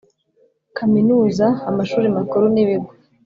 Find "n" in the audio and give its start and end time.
2.53-2.57